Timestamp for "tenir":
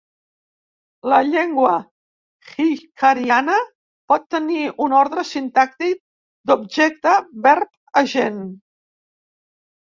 4.37-4.63